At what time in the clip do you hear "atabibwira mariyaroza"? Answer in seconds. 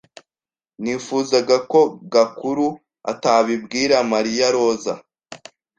3.11-4.93